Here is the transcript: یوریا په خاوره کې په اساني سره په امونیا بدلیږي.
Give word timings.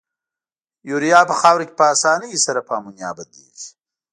یوریا 0.89 1.19
په 1.29 1.35
خاوره 1.41 1.63
کې 1.67 1.75
په 1.79 1.85
اساني 1.93 2.31
سره 2.45 2.59
په 2.67 2.73
امونیا 2.79 3.09
بدلیږي. 3.17 3.67